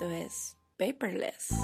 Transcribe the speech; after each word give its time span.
Esto 0.00 0.12
es 0.12 0.56
Paperless. 0.76 1.57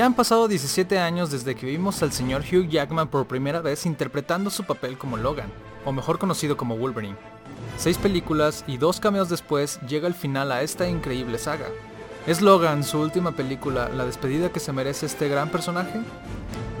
Ya 0.00 0.06
han 0.06 0.14
pasado 0.14 0.48
17 0.48 0.98
años 0.98 1.30
desde 1.30 1.54
que 1.54 1.66
vimos 1.66 2.02
al 2.02 2.10
señor 2.10 2.40
Hugh 2.40 2.70
Jackman 2.70 3.08
por 3.08 3.26
primera 3.26 3.60
vez 3.60 3.84
interpretando 3.84 4.48
su 4.48 4.64
papel 4.64 4.96
como 4.96 5.18
Logan, 5.18 5.52
o 5.84 5.92
mejor 5.92 6.18
conocido 6.18 6.56
como 6.56 6.78
Wolverine. 6.78 7.18
Seis 7.76 7.98
películas 7.98 8.64
y 8.66 8.78
dos 8.78 8.98
cameos 8.98 9.28
después 9.28 9.78
llega 9.86 10.08
el 10.08 10.14
final 10.14 10.52
a 10.52 10.62
esta 10.62 10.88
increíble 10.88 11.36
saga. 11.36 11.66
¿Es 12.26 12.40
Logan 12.40 12.82
su 12.82 12.98
última 12.98 13.32
película 13.32 13.90
la 13.90 14.06
despedida 14.06 14.50
que 14.50 14.58
se 14.58 14.72
merece 14.72 15.04
este 15.04 15.28
gran 15.28 15.50
personaje? 15.50 16.00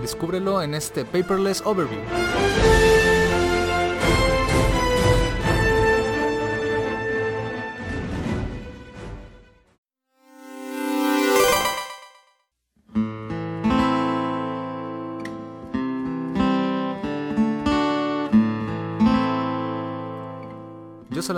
Descúbrelo 0.00 0.62
en 0.62 0.72
este 0.72 1.04
Paperless 1.04 1.60
Overview. 1.66 2.00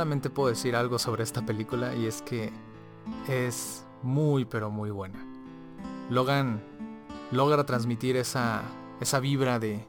Solamente 0.02 0.30
puedo 0.30 0.48
decir 0.48 0.74
algo 0.74 0.98
sobre 0.98 1.22
esta 1.22 1.46
película 1.46 1.94
y 1.94 2.06
es 2.06 2.22
que 2.22 2.50
es 3.28 3.86
muy 4.02 4.44
pero 4.44 4.68
muy 4.68 4.90
buena. 4.90 5.24
Logan 6.10 6.60
logra 7.30 7.64
transmitir 7.64 8.16
esa, 8.16 8.62
esa 9.00 9.20
vibra 9.20 9.60
de, 9.60 9.86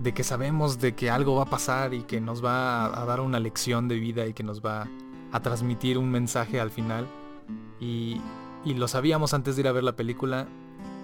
de 0.00 0.14
que 0.14 0.24
sabemos 0.24 0.80
de 0.80 0.94
que 0.94 1.10
algo 1.10 1.34
va 1.34 1.42
a 1.42 1.50
pasar 1.50 1.92
y 1.92 2.04
que 2.04 2.22
nos 2.22 2.42
va 2.42 2.86
a, 2.86 3.04
dar 3.04 3.20
una 3.20 3.38
lección 3.38 3.86
de 3.86 3.96
vida 3.96 4.24
y 4.26 4.32
que 4.32 4.44
nos 4.44 4.62
va 4.62 4.88
a 5.30 5.40
transmitir 5.40 5.98
un 5.98 6.10
mensaje 6.10 6.58
al 6.58 6.70
final. 6.70 7.06
Y, 7.80 8.18
y 8.64 8.72
lo 8.72 8.88
sabíamos 8.88 9.34
antes 9.34 9.56
de 9.56 9.60
ir 9.60 9.68
a 9.68 9.72
ver 9.72 9.84
la 9.84 9.94
película 9.94 10.48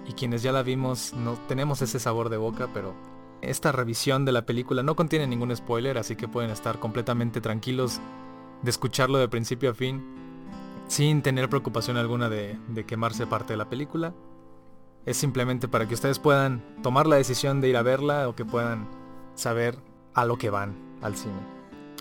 y 0.07 0.13
quienes 0.13 0.41
ya 0.41 0.51
la 0.51 0.63
vimos 0.63 1.13
no 1.13 1.33
tenemos 1.47 1.83
ese 1.83 1.99
sabor 1.99 2.29
de 2.29 2.37
boca, 2.37 2.69
pero 2.73 2.95
esta 3.41 3.71
revisión 3.71 4.25
de 4.25 4.31
la 4.31 4.45
película 4.45 4.83
no 4.83 4.95
contiene 4.95 5.27
ningún 5.27 5.55
spoiler, 5.55 5.97
así 5.97 6.15
que 6.15 6.27
pueden 6.27 6.51
estar 6.51 6.79
completamente 6.79 7.41
tranquilos 7.41 7.99
de 8.61 8.69
escucharlo 8.69 9.17
de 9.17 9.29
principio 9.29 9.71
a 9.71 9.73
fin, 9.73 10.03
sin 10.87 11.21
tener 11.21 11.49
preocupación 11.49 11.97
alguna 11.97 12.29
de, 12.29 12.57
quemarse 12.87 13.27
parte 13.27 13.53
de 13.53 13.57
la 13.57 13.69
película. 13.69 14.13
Es 15.05 15.17
simplemente 15.17 15.67
para 15.67 15.87
que 15.87 15.93
ustedes 15.93 16.19
puedan 16.19 16.61
tomar 16.83 17.07
la 17.07 17.15
decisión 17.15 17.61
de 17.61 17.69
ir 17.69 17.77
a 17.77 17.83
verla 17.83 18.27
o 18.27 18.35
que 18.35 18.45
puedan 18.45 18.87
saber 19.35 19.77
a 20.13 20.25
lo 20.25 20.37
que 20.37 20.49
van 20.49 20.75
al 21.01 21.15
cine. 21.15 21.39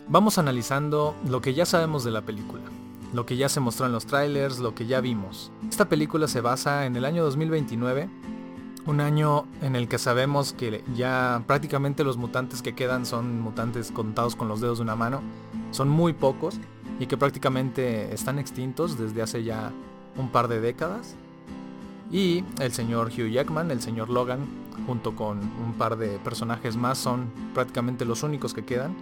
Vamos 0.09 0.39
analizando 0.39 1.15
lo 1.27 1.41
que 1.41 1.55
ya 1.55 1.67
sabemos 1.67 2.03
de 2.03 2.11
la 2.11 2.23
película, 2.23 2.65
lo 3.13 3.27
que 3.27 3.37
ya 3.37 3.49
se 3.49 3.61
mostró 3.61 3.87
en 3.87 3.93
los 3.93 4.07
trailers, 4.07 4.59
lo 4.59 4.75
que 4.75 4.87
ya 4.87 5.01
vimos. 5.01 5.53
Esta 5.69 5.89
película 5.89 6.27
se 6.27 6.41
basa 6.41 6.87
en 6.87 6.97
el 6.97 7.05
año 7.05 7.23
2029 7.25 8.09
un 8.87 9.01
año 9.01 9.47
en 9.63 9.77
el 9.77 9.89
que 9.89 9.99
sabemos 9.99 10.53
que 10.53 10.85
ya 10.95 11.43
prácticamente 11.47 12.05
los 12.05 12.17
mutantes 12.17 12.63
que 12.63 12.75
quedan 12.75 13.07
son 13.07 13.41
mutantes 13.41 13.91
contados 13.91 14.37
con 14.37 14.49
los 14.49 14.61
dedos 14.61 14.79
de 14.79 14.85
una 14.85 14.97
mano. 14.97 15.21
Son 15.71 15.89
muy 15.89 16.13
pocos 16.13 16.59
y 16.99 17.07
que 17.07 17.17
prácticamente 17.17 18.13
están 18.13 18.39
extintos 18.39 18.99
desde 18.99 19.23
hace 19.23 19.45
ya 19.45 19.73
un 20.17 20.31
par 20.31 20.49
de 20.49 20.61
décadas. 20.61 21.15
Y 22.11 22.45
el 22.61 22.73
señor 22.73 23.09
Hugh 23.09 23.31
Jackman, 23.31 23.71
el 23.71 23.83
señor 23.83 24.09
Logan, 24.09 24.47
junto 24.87 25.15
con 25.15 25.39
un 25.39 25.75
par 25.77 25.97
de 25.97 26.19
personajes 26.19 26.77
más, 26.77 26.99
son 26.99 27.31
prácticamente 27.55 28.05
los 28.05 28.23
únicos 28.23 28.55
que 28.55 28.65
quedan. 28.65 28.97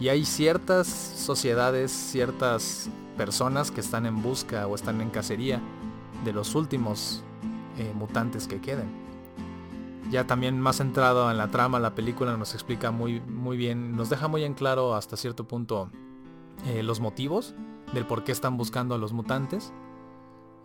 Y 0.00 0.08
hay 0.08 0.24
ciertas 0.24 0.86
sociedades, 0.86 1.90
ciertas 1.90 2.90
personas 3.16 3.70
que 3.70 3.80
están 3.80 4.06
en 4.06 4.22
busca 4.22 4.66
o 4.66 4.74
están 4.74 5.00
en 5.00 5.10
cacería 5.10 5.60
de 6.24 6.32
los 6.32 6.54
últimos 6.54 7.24
eh, 7.78 7.92
mutantes 7.94 8.46
que 8.48 8.60
queden. 8.60 8.88
Ya 10.10 10.26
también 10.26 10.60
más 10.60 10.76
centrado 10.76 11.30
en 11.30 11.36
la 11.36 11.48
trama, 11.48 11.78
la 11.78 11.94
película 11.94 12.36
nos 12.36 12.54
explica 12.54 12.90
muy, 12.90 13.20
muy 13.20 13.56
bien, 13.56 13.94
nos 13.94 14.08
deja 14.08 14.26
muy 14.26 14.42
en 14.44 14.54
claro 14.54 14.94
hasta 14.94 15.16
cierto 15.16 15.46
punto 15.46 15.90
eh, 16.66 16.82
los 16.82 17.00
motivos 17.00 17.54
del 17.92 18.06
por 18.06 18.24
qué 18.24 18.32
están 18.32 18.56
buscando 18.56 18.94
a 18.94 18.98
los 18.98 19.12
mutantes 19.12 19.72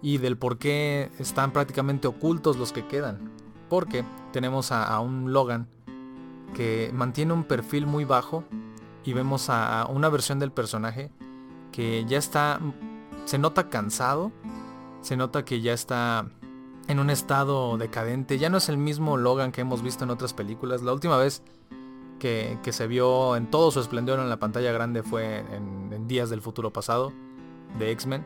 y 0.01 0.17
del 0.17 0.37
por 0.37 0.57
qué 0.57 1.11
están 1.19 1.51
prácticamente 1.51 2.07
ocultos 2.07 2.57
los 2.57 2.71
que 2.71 2.87
quedan. 2.87 3.31
Porque 3.69 4.03
tenemos 4.31 4.71
a, 4.71 4.99
un 4.99 5.33
Logan 5.33 5.67
que 6.53 6.91
mantiene 6.93 7.33
un 7.33 7.43
perfil 7.43 7.85
muy 7.85 8.05
bajo 8.05 8.43
y 9.03 9.13
vemos 9.13 9.49
a 9.49 9.87
una 9.89 10.09
versión 10.09 10.39
del 10.39 10.51
personaje 10.51 11.11
que 11.71 12.05
ya 12.05 12.17
está, 12.17 12.59
se 13.25 13.37
nota 13.37 13.69
cansado, 13.69 14.31
se 15.01 15.17
nota 15.17 15.43
que 15.43 15.61
ya 15.61 15.73
está 15.73 16.27
en 16.87 16.99
un 16.99 17.09
estado 17.09 17.77
decadente. 17.77 18.37
Ya 18.37 18.49
no 18.49 18.57
es 18.57 18.69
el 18.69 18.77
mismo 18.77 19.17
Logan 19.17 19.51
que 19.51 19.61
hemos 19.61 19.81
visto 19.81 20.03
en 20.03 20.09
otras 20.09 20.33
películas. 20.33 20.81
La 20.81 20.93
última 20.93 21.17
vez 21.17 21.41
que, 22.19 22.57
se 22.71 22.87
vio 22.87 23.35
en 23.35 23.49
todo 23.49 23.71
su 23.71 23.79
esplendor 23.79 24.19
en 24.19 24.29
la 24.29 24.37
pantalla 24.37 24.71
grande 24.71 25.03
fue 25.03 25.39
en, 25.39 26.07
Días 26.07 26.29
del 26.29 26.41
Futuro 26.41 26.71
Pasado 26.71 27.13
de 27.77 27.91
X-Men. 27.91 28.25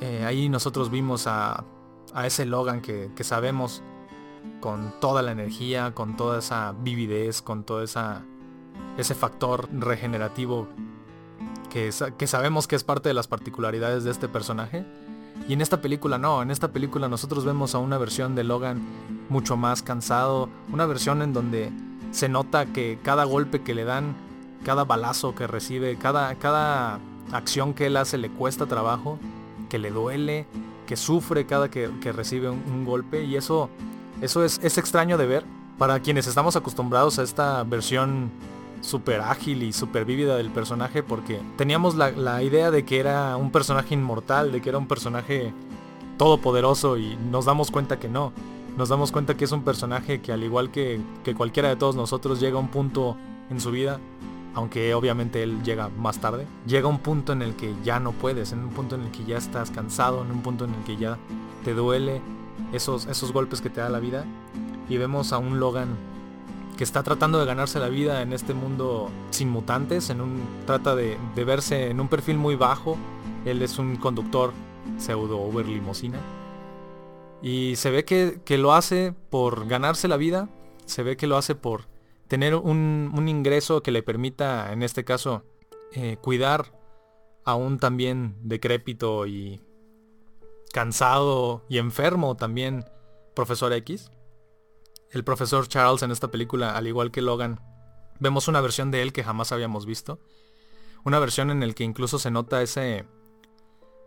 Eh, 0.00 0.24
ahí 0.24 0.48
nosotros 0.48 0.90
vimos 0.90 1.26
a, 1.26 1.64
ese 2.24 2.46
Logan 2.46 2.80
que, 2.80 3.10
sabemos 3.22 3.82
con 4.60 4.92
toda 5.00 5.22
la 5.22 5.32
energía, 5.32 5.92
con 5.94 6.16
toda 6.16 6.38
esa 6.38 6.74
vividez, 6.80 7.42
con 7.42 7.64
todo 7.64 7.82
esa, 7.82 8.22
ese 8.96 9.14
factor 9.14 9.68
regenerativo 9.72 10.68
que 11.70 11.92
sabemos 12.26 12.66
que 12.66 12.74
es 12.74 12.82
parte 12.82 13.08
de 13.08 13.14
las 13.14 13.28
particularidades 13.28 14.02
de 14.02 14.10
este 14.10 14.26
personaje 14.26 14.84
y 15.46 15.52
en 15.52 15.60
esta 15.60 15.80
película 15.80 16.18
no, 16.18 16.42
en 16.42 16.50
esta 16.50 16.68
película 16.68 17.08
nosotros 17.08 17.44
vemos 17.44 17.74
a 17.74 17.78
una 17.78 17.98
versión 17.98 18.34
de 18.34 18.44
Logan 18.44 18.80
mucho 19.28 19.56
más 19.56 19.82
cansado, 19.82 20.48
una 20.72 20.86
versión 20.86 21.22
en 21.22 21.32
donde 21.32 21.70
se 22.10 22.28
nota 22.28 22.66
que 22.66 22.98
cada 23.02 23.24
golpe 23.24 23.62
que 23.62 23.74
le 23.74 23.84
dan, 23.84 24.14
cada 24.64 24.84
balazo 24.84 25.34
que 25.34 25.46
recibe, 25.46 25.96
cada, 25.96 26.34
cada 26.36 27.00
acción 27.32 27.74
que 27.74 27.86
él 27.86 27.96
hace 27.96 28.18
le 28.18 28.30
cuesta 28.30 28.66
trabajo, 28.66 29.18
que 29.68 29.78
le 29.78 29.90
duele, 29.90 30.46
que 30.86 30.96
sufre 30.96 31.46
cada 31.46 31.70
que, 31.70 31.90
que 32.00 32.12
recibe 32.12 32.48
un, 32.48 32.84
golpe. 32.84 33.24
Y 33.24 33.36
eso, 33.36 33.68
eso 34.20 34.44
es, 34.44 34.58
es 34.62 34.78
extraño 34.78 35.18
de 35.18 35.26
ver. 35.26 35.44
Para 35.76 36.00
quienes 36.00 36.26
estamos 36.26 36.56
acostumbrados 36.56 37.18
a 37.18 37.22
esta 37.22 37.62
versión 37.62 38.30
súper 38.88 39.20
ágil 39.20 39.62
y 39.62 39.72
súper 39.72 40.04
vívida 40.04 40.36
del 40.36 40.50
personaje 40.50 41.02
porque 41.02 41.40
teníamos 41.56 41.94
la, 41.94 42.10
la, 42.10 42.42
idea 42.42 42.70
de 42.70 42.84
que 42.84 42.98
era 42.98 43.36
un 43.36 43.50
personaje 43.50 43.94
inmortal, 43.94 44.50
de 44.50 44.60
que 44.60 44.68
era 44.68 44.78
un 44.78 44.88
personaje 44.88 45.52
todopoderoso 46.16 46.96
y 46.96 47.16
nos 47.30 47.44
damos 47.44 47.70
cuenta 47.70 47.98
que 47.98 48.08
no. 48.08 48.32
Nos 48.76 48.88
damos 48.88 49.12
cuenta 49.12 49.36
que 49.36 49.44
es 49.44 49.52
un 49.52 49.62
personaje 49.62 50.20
que 50.20 50.32
al 50.32 50.42
igual 50.42 50.70
que, 50.70 51.00
que 51.24 51.34
cualquiera 51.34 51.68
de 51.68 51.76
todos 51.76 51.96
nosotros 51.96 52.40
llega 52.40 52.56
a 52.56 52.60
un 52.60 52.68
punto 52.68 53.16
en 53.50 53.60
su 53.60 53.70
vida, 53.70 54.00
aunque 54.54 54.94
obviamente 54.94 55.42
él 55.42 55.62
llega 55.62 55.88
más 55.88 56.20
tarde, 56.20 56.46
llega 56.66 56.86
a 56.86 56.90
un 56.90 56.98
punto 56.98 57.32
en 57.32 57.42
el 57.42 57.54
que 57.56 57.74
ya 57.84 58.00
no 58.00 58.12
puedes, 58.12 58.52
en 58.52 58.60
un 58.60 58.70
punto 58.70 58.94
en 58.94 59.02
el 59.02 59.10
que 59.10 59.24
ya 59.24 59.36
estás 59.36 59.70
cansado, 59.70 60.22
en 60.22 60.30
un 60.30 60.42
punto 60.42 60.64
en 60.64 60.74
el 60.74 60.84
que 60.84 60.96
ya 60.96 61.18
te 61.64 61.74
duele 61.74 62.20
esos, 62.72 63.06
esos 63.06 63.32
golpes 63.32 63.60
que 63.60 63.70
te 63.70 63.80
da 63.80 63.88
la 63.88 64.00
vida. 64.00 64.24
Y 64.88 64.96
vemos 64.96 65.32
a 65.32 65.38
un 65.38 65.60
Logan 65.60 65.88
que 66.78 66.84
está 66.84 67.02
tratando 67.02 67.40
de 67.40 67.44
ganarse 67.44 67.80
la 67.80 67.88
vida 67.88 68.22
en 68.22 68.32
este 68.32 68.54
mundo 68.54 69.10
sin 69.30 69.48
mutantes, 69.48 70.10
en 70.10 70.20
un, 70.20 70.62
trata 70.64 70.94
de, 70.94 71.18
verse 71.34 71.90
en 71.90 71.98
un 71.98 72.06
perfil 72.08 72.38
muy 72.38 72.54
bajo. 72.54 72.96
Él 73.44 73.62
es 73.62 73.80
un 73.80 73.96
conductor 73.96 74.52
pseudo 74.96 75.38
Uber 75.38 75.66
limosina. 75.66 76.20
Y 77.42 77.74
se 77.74 77.90
ve 77.90 78.04
que, 78.04 78.40
que, 78.44 78.58
lo 78.58 78.74
hace 78.74 79.12
por 79.28 79.66
ganarse 79.66 80.06
la 80.06 80.16
vida, 80.16 80.48
se 80.86 81.02
ve 81.02 81.16
que 81.16 81.26
lo 81.26 81.36
hace 81.36 81.56
por 81.56 81.88
tener 82.28 82.54
un, 82.54 83.10
un 83.12 83.28
ingreso 83.28 83.82
que 83.82 83.90
le 83.90 84.04
permita, 84.04 84.72
en 84.72 84.84
este 84.84 85.04
caso, 85.04 85.42
eh, 85.94 86.16
cuidar 86.20 86.78
a 87.44 87.56
un 87.56 87.80
también 87.80 88.36
decrépito 88.42 89.26
y 89.26 89.60
cansado 90.72 91.64
y 91.68 91.78
enfermo 91.78 92.36
también 92.36 92.84
profesor 93.34 93.72
X. 93.72 94.12
El 95.10 95.24
profesor 95.24 95.68
Charles 95.68 96.02
en 96.02 96.10
esta 96.10 96.30
película, 96.30 96.76
al 96.76 96.86
igual 96.86 97.10
que 97.10 97.22
Logan, 97.22 97.60
vemos 98.20 98.48
una 98.48 98.60
versión 98.60 98.90
de 98.90 99.02
él 99.02 99.12
que 99.12 99.24
jamás 99.24 99.52
habíamos 99.52 99.86
visto. 99.86 100.20
Una 101.04 101.18
versión 101.18 101.50
en 101.50 101.62
el 101.62 101.74
que 101.74 101.84
incluso 101.84 102.18
se 102.18 102.30
nota 102.30 102.62
ese, 102.62 103.06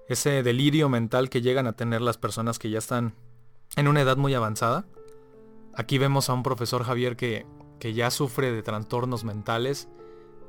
ese 0.07 0.43
delirio 0.43 0.89
mental 0.89 1.29
que 1.29 1.41
llegan 1.41 1.67
a 1.67 1.73
tener 1.73 2.01
las 2.01 2.17
personas 2.17 2.59
que 2.59 2.69
ya 2.69 2.77
están 2.77 3.15
en 3.75 3.87
una 3.87 4.01
edad 4.01 4.17
muy 4.17 4.33
avanzada. 4.33 4.85
Aquí 5.73 5.97
vemos 5.97 6.29
a 6.29 6.33
un 6.33 6.43
profesor 6.43 6.83
Javier 6.83 7.15
que, 7.15 7.45
que 7.79 7.93
ya 7.93 8.11
sufre 8.11 8.51
de 8.51 8.61
trastornos 8.61 9.23
mentales. 9.23 9.89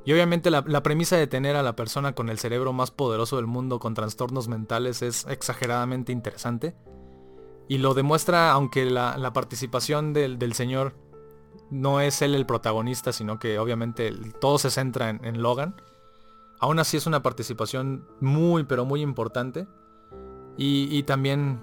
Y 0.05 0.13
obviamente 0.13 0.51
la, 0.51 0.83
premisa 0.83 1.17
de 1.17 1.27
tener 1.27 1.55
a 1.55 1.63
la 1.63 1.75
persona 1.75 2.13
con 2.13 2.29
el 2.29 2.37
cerebro 2.37 2.73
más 2.73 2.91
poderoso 2.91 3.37
del 3.37 3.47
mundo 3.47 3.79
con 3.79 3.93
trastornos 3.93 4.47
mentales 4.47 5.01
es 5.01 5.25
exageradamente 5.27 6.11
interesante. 6.11 6.75
Y 7.67 7.77
lo 7.77 7.93
demuestra, 7.93 8.51
aunque 8.51 8.85
la, 8.85 9.33
participación 9.33 10.13
del, 10.13 10.37
del, 10.37 10.53
señor 10.53 10.93
no 11.69 12.01
es 12.01 12.21
él 12.21 12.35
el 12.35 12.45
protagonista, 12.45 13.13
sino 13.13 13.39
que 13.39 13.57
obviamente 13.59 14.11
todo 14.39 14.57
se 14.57 14.69
centra 14.69 15.09
en 15.09 15.41
Logan. 15.41 15.75
Aún 16.59 16.79
así 16.79 16.97
es 16.97 17.07
una 17.07 17.21
participación 17.21 18.07
muy, 18.21 18.63
pero 18.63 18.85
muy 18.85 19.01
importante. 19.01 19.67
Y, 20.57 21.03
también 21.03 21.61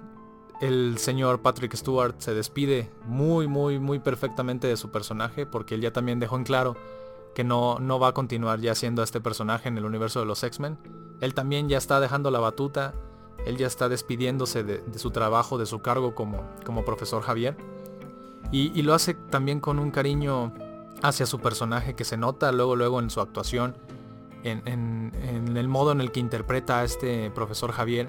el 0.60 0.98
señor 0.98 1.40
Patrick 1.40 1.74
Stewart 1.74 2.16
se 2.18 2.34
despide 2.34 2.90
muy, 3.06 3.46
muy, 3.46 3.78
muy 3.78 3.98
perfectamente 3.98 4.66
de 4.66 4.76
su 4.76 4.90
personaje 4.90 5.46
porque 5.46 5.74
él 5.76 5.80
ya 5.80 5.92
también 5.92 6.20
dejó 6.20 6.36
en 6.36 6.44
claro 6.44 6.76
que 7.34 7.44
no, 7.44 7.78
no 7.78 7.98
va 7.98 8.08
a 8.08 8.12
continuar 8.12 8.60
ya 8.60 8.74
siendo 8.74 9.02
este 9.02 9.20
personaje 9.20 9.68
en 9.68 9.78
el 9.78 9.84
universo 9.84 10.20
de 10.20 10.26
los 10.26 10.42
X-Men. 10.42 10.76
Él 11.20 11.32
también 11.32 11.68
ya 11.68 11.78
está 11.78 12.00
dejando 12.00 12.30
la 12.30 12.40
batuta, 12.40 12.94
él 13.50 13.58
ya 13.58 13.66
está 13.66 13.88
despidiéndose 13.88 14.64
de, 14.64 14.98
su 14.98 15.10
trabajo, 15.10 15.58
de 15.58 15.66
su 15.66 15.80
cargo 15.80 16.14
como, 16.14 16.42
como 16.64 16.84
profesor 16.84 17.22
Javier. 17.22 17.56
Y, 18.50 18.82
lo 18.82 18.94
hace 18.94 19.14
también 19.14 19.60
con 19.60 19.78
un 19.78 19.90
cariño 19.90 20.52
hacia 21.02 21.26
su 21.26 21.38
personaje 21.38 21.94
que 21.94 22.04
se 22.04 22.16
nota 22.16 22.50
luego, 22.50 22.74
luego 22.74 22.98
en 22.98 23.10
su 23.10 23.20
actuación 23.20 23.76
en, 24.44 25.56
el 25.56 25.68
modo 25.68 25.92
en 25.92 26.00
el 26.00 26.12
que 26.12 26.20
interpreta 26.20 26.80
a 26.80 26.84
este 26.84 27.30
profesor 27.30 27.72
Javier, 27.72 28.08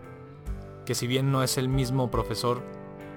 que 0.86 0.96
si 0.96 1.08
bien 1.08 1.32
no 1.32 1.44
es 1.44 1.58
el 1.58 1.70
mismo 1.70 2.10
profesor, 2.10 2.62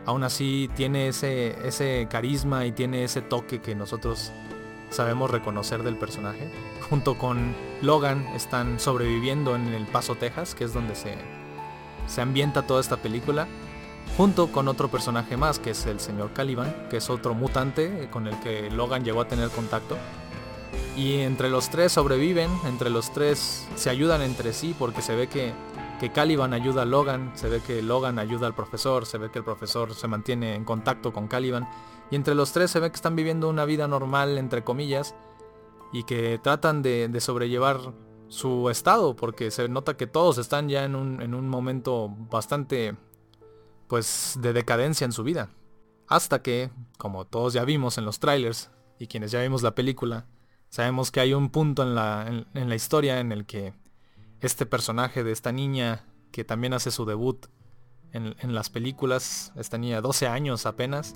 aún 0.06 0.25
así 0.25 0.71
tiene 0.75 1.09
ese, 1.09 1.67
ese 1.67 2.09
carisma 2.11 2.67
y 2.67 2.73
tiene 2.73 3.05
ese 3.05 3.23
toque 3.23 3.61
que 3.61 3.75
nosotros 3.75 4.32
sabemos 4.91 5.31
reconocer 5.31 5.82
del 5.82 5.97
personaje. 5.97 6.50
Junto 6.88 7.17
con 7.17 7.55
Logan 7.82 8.26
están 8.35 8.79
sobreviviendo 8.79 9.56
en 9.56 9.69
El 9.69 9.87
Paso, 9.87 10.15
Texas, 10.15 10.55
que 10.55 10.65
es 10.65 10.75
donde 10.75 10.94
se, 10.94 11.17
se 12.06 12.20
ambienta 12.20 12.66
toda 12.66 12.80
esta 12.80 12.96
película. 12.96 13.46
Junto 14.16 14.52
con 14.52 14.68
otro 14.68 14.88
personaje 14.88 15.36
más, 15.36 15.58
que 15.58 15.70
es 15.70 15.86
el 15.86 15.98
señor 15.98 16.32
Caliban, 16.32 16.88
que 16.88 16.98
es 16.98 17.10
otro 17.10 17.34
mutante 17.34 18.08
con 18.10 18.28
el 18.28 18.38
que 18.40 18.70
Logan 18.70 19.04
llegó 19.04 19.22
a 19.22 19.28
tener 19.28 19.48
contacto. 19.50 19.96
Y 20.96 21.20
entre 21.20 21.50
los 21.50 21.70
tres 21.70 21.92
sobreviven, 21.92 22.50
entre 22.66 22.90
los 22.90 23.12
tres 23.12 23.66
se 23.74 23.90
ayudan 23.90 24.22
entre 24.22 24.52
sí 24.52 24.74
porque 24.78 25.02
se 25.02 25.16
ve 25.16 25.26
que, 25.26 25.52
que 25.98 26.12
Caliban 26.12 26.52
ayuda 26.52 26.82
a 26.82 26.84
Logan, 26.84 27.32
se 27.34 27.48
ve 27.48 27.60
que 27.60 27.82
Logan 27.82 28.18
ayuda 28.18 28.46
al 28.46 28.54
profesor, 28.54 29.04
se 29.04 29.18
ve 29.18 29.30
que 29.30 29.40
el 29.40 29.44
profesor 29.44 29.94
se 29.94 30.06
mantiene 30.06 30.54
en 30.54 30.64
contacto 30.64 31.12
con 31.12 31.26
Caliban. 31.26 31.68
Y 32.10 32.16
entre 32.16 32.34
los 32.34 32.52
tres 32.52 32.70
se 32.70 32.78
ve 32.78 32.90
que 32.90 32.96
están 32.96 33.16
viviendo 33.16 33.48
una 33.48 33.64
vida 33.64 33.88
normal, 33.88 34.38
entre 34.38 34.62
comillas, 34.62 35.16
y 35.92 36.02
que 36.04 36.38
tratan 36.42 36.82
de, 36.82 37.08
sobrellevar 37.20 37.78
su 38.29 38.71
estado, 38.71 39.17
porque 39.17 39.50
se 39.50 39.69
nota 39.69 39.97
que 39.97 40.06
todos 40.06 40.38
están 40.38 40.69
ya 40.69 40.85
en 40.85 40.94
un, 40.94 41.23
en 41.23 41.35
un 41.35 41.49
momento 41.49 42.09
bastante, 42.31 42.97
pues, 43.88 44.38
de 44.41 44.53
decadencia 44.53 45.05
en 45.05 45.12
su 45.12 45.23
vida. 45.23 45.50
Hasta 46.06 46.43
que, 46.43 46.71
como 46.99 47.25
todos 47.25 47.53
ya 47.53 47.65
vimos 47.65 47.99
en 47.99 48.05
los 48.05 48.19
trailers, 48.19 48.71
y 48.99 49.06
quienes 49.06 49.31
ya 49.31 49.41
vimos 49.41 49.62
la 49.62 49.75
película, 49.75 50.26
Sabemos 50.75 51.12
que 51.12 51.21
hay 51.21 51.35
un 51.35 51.50
punto 51.50 51.85
en 51.85 51.94
la, 51.94 52.26
en, 52.53 52.69
la 52.69 52.75
historia 52.75 53.21
en 53.21 53.31
el 53.31 53.47
que 53.47 53.75
este 54.41 54.67
personaje 54.67 55.23
de 55.23 55.31
esta 55.31 55.53
niña, 55.53 56.05
que 56.32 56.43
también 56.43 56.73
hace 56.73 56.91
su 56.91 57.05
debut 57.05 57.47
en, 58.11 58.35
en, 58.41 58.56
las 58.56 58.71
películas, 58.71 59.53
esta 59.55 59.79
niña 59.79 60.00
12 60.00 60.26
años 60.26 60.67
apenas, 60.67 61.15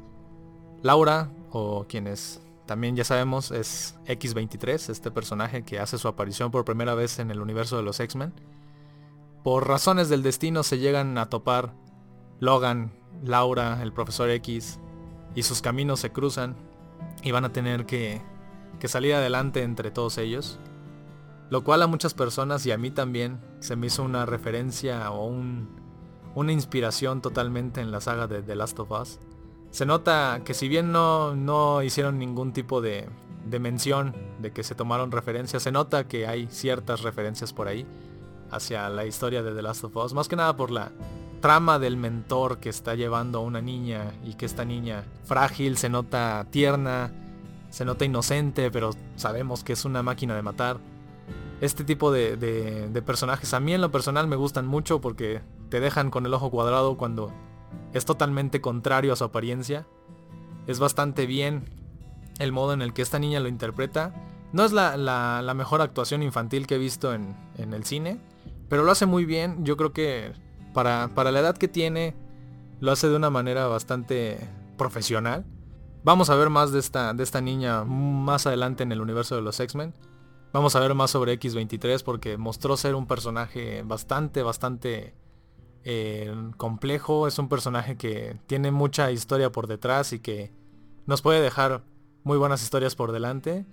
Laura, 0.85 1.33
o 1.51 1.87
quienes 1.89 2.41
también 2.69 2.95
ya 2.95 3.03
sabemos 3.03 3.51
es 3.51 3.99
X23, 4.07 4.91
este 4.91 5.11
personaje 5.11 5.65
que 5.65 5.81
hace 5.81 5.99
su 5.99 6.07
aparición 6.07 6.53
por 6.53 6.65
primera 6.65 6.95
vez 6.95 7.19
en 7.19 7.33
el 7.33 7.41
universo 7.41 7.77
de 7.77 7.83
los 7.83 7.99
X-Men. 7.99 8.33
Por 9.43 9.67
razones 9.67 10.09
del 10.09 10.23
destino 10.23 10.63
se 10.63 10.79
llegan 10.79 11.19
a 11.19 11.29
topar 11.29 11.75
Logan, 12.39 12.93
Laura, 13.25 13.83
el 13.83 13.93
profesor 13.93 14.31
X, 14.31 14.79
y 15.35 15.43
sus 15.43 15.63
caminos 15.63 15.99
se 15.99 16.13
cruzan 16.13 16.57
y 17.25 17.33
van 17.33 17.45
a 17.45 17.53
tener 17.53 17.87
que 17.87 18.23
que 18.79 18.89
salir 18.89 19.15
adelante 19.15 19.63
entre 19.63 19.91
todos 19.91 20.19
ellos. 20.19 20.59
Lo 21.51 21.65
cual 21.65 21.83
a 21.83 21.87
muchas 21.87 22.15
personas 22.15 22.65
y 22.67 22.73
a 22.73 22.79
mí 22.79 22.91
también 22.91 23.41
se 23.61 23.77
me 23.77 23.87
hizo 23.87 24.03
una 24.03 24.27
referencia 24.27 25.11
o 25.11 25.27
un, 25.27 25.69
una 26.35 26.53
inspiración 26.53 27.23
totalmente 27.23 27.81
en 27.81 27.91
la 27.91 28.01
saga 28.01 28.27
de 28.27 28.43
The 28.43 28.57
Last 28.57 28.79
of 28.79 28.91
Us. 28.91 29.19
Se 29.71 29.87
nota 29.87 30.41
que 30.45 30.55
si 30.55 30.69
bien 30.69 30.93
no, 30.93 31.35
no 31.37 31.83
hicieron 31.83 32.19
ningún 32.19 32.53
tipo 32.53 32.81
de, 32.81 33.09
de 33.47 33.59
mención 33.59 34.15
de 34.41 34.53
que 34.53 34.63
se 34.63 34.75
tomaron 34.75 35.13
referencias, 35.13 35.63
se 35.63 35.73
nota 35.73 36.09
que 36.09 36.27
hay 36.27 36.49
ciertas 36.51 37.03
referencias 37.03 37.53
por 37.53 37.69
ahí 37.69 37.87
hacia 38.51 38.89
la 38.89 39.05
historia 39.05 39.43
de 39.43 39.55
The 39.55 39.63
Last 39.63 39.85
of 39.85 39.97
Us. 39.97 40.15
Más 40.15 40.29
que 40.29 40.37
nada 40.37 40.57
por 40.57 40.71
la 40.71 40.91
trama 41.41 41.79
del 41.79 41.97
mentor 41.97 42.59
que 42.59 42.69
está 42.69 42.95
llevando 42.95 43.39
a 43.39 43.43
una 43.43 43.61
niña 43.61 44.13
y 44.25 44.35
que 44.35 44.47
esta 44.47 44.65
niña 44.65 45.05
frágil 45.25 45.77
se 45.77 45.89
nota 45.89 46.47
tierna, 46.51 47.13
se 47.71 47.85
nota 47.85 48.05
inocente, 48.05 48.71
pero 48.71 48.91
sabemos 49.17 49.63
que 49.65 49.73
es 49.73 49.85
una 49.85 50.03
máquina 50.03 50.35
de 50.35 50.43
matar. 50.43 50.79
Este 51.61 51.85
tipo 51.85 52.13
de, 52.13 53.03
personajes 53.05 53.53
a 53.53 53.61
mí 53.61 53.75
en 53.75 53.81
lo 53.81 53.91
personal 53.91 54.27
me 54.29 54.37
gustan 54.37 54.67
mucho 54.67 55.01
porque 55.01 55.41
te 55.71 55.81
dejan 55.81 56.11
con 56.11 56.25
el 56.25 56.35
ojo 56.35 56.51
cuadrado 56.51 56.97
cuando 56.97 57.33
es 57.93 58.05
totalmente 58.05 58.61
contrario 58.61 59.13
a 59.13 59.17
su 59.17 59.25
apariencia. 59.25 59.87
Es 60.67 60.79
bastante 60.79 61.27
bien 61.27 61.65
el 62.39 62.53
modo 62.53 62.73
en 62.73 62.83
el 62.83 62.93
que 62.93 63.03
esta 63.03 63.19
niña 63.19 63.41
lo 63.41 63.49
interpreta. 63.49 64.15
No 64.53 64.65
es 64.65 64.73
la, 64.73 65.53
mejor 65.55 65.81
actuación 65.81 66.23
infantil 66.23 66.67
que 66.67 66.77
he 66.77 66.79
visto 66.79 67.13
en, 67.13 67.37
el 67.57 67.85
cine, 67.85 68.21
pero 68.69 68.85
lo 68.85 68.91
hace 68.91 69.07
muy 69.07 69.25
bien. 69.25 69.65
Yo 69.65 69.77
creo 69.77 69.93
que 69.93 70.33
para, 70.73 71.09
la 71.09 71.41
edad 71.41 71.57
que 71.57 71.69
tiene, 71.69 72.15
lo 72.81 72.93
hace 72.93 73.09
de 73.09 73.17
una 73.17 73.31
manera 73.31 73.67
bastante 73.67 74.39
profesional. 74.77 75.45
Vamos 76.05 76.31
a 76.31 76.37
ver 76.37 76.49
más 76.49 76.73
de 76.73 76.79
esta, 76.79 77.13
de 77.13 77.23
esta 77.23 77.41
niña 77.41 77.85
más 77.85 78.47
adelante 78.47 78.85
en 78.85 78.93
el 78.93 79.01
universo 79.01 79.35
de 79.35 79.43
los 79.43 79.59
X-Men. 79.59 79.95
Vamos 80.53 80.77
a 80.77 80.81
ver 80.81 80.95
más 80.95 81.11
sobre 81.11 81.39
X23 81.39 82.03
porque 82.03 82.39
mostró 82.39 82.77
ser 82.77 82.95
un 82.95 83.07
personaje 83.07 83.83
bastante, 83.83 84.43
bastante 84.43 85.15
complejo. 86.57 87.27
Es 87.27 87.39
un 87.39 87.49
personaje 87.49 87.97
que 87.97 88.37
tiene 88.47 88.71
mucha 88.71 89.11
historia 89.11 89.51
por 89.51 89.67
detrás 89.67 90.13
y 90.13 90.19
que 90.21 90.53
nos 91.07 91.23
puede 91.23 91.41
dejar 91.41 91.83
muy 92.25 92.37
buenas 92.39 92.63
historias 92.63 92.95
por 92.95 93.13
delante. 93.13 93.67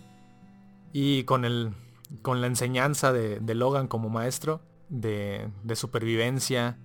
Y 0.94 1.24
con, 1.26 1.44
el, 1.44 1.74
con 2.22 2.42
la 2.42 2.48
enseñanza 2.48 3.12
de, 3.12 3.56
Logan 3.56 3.88
como 3.88 4.10
maestro 4.10 4.62
de, 4.88 5.50
de 5.64 5.76
supervivencia, 5.76 6.78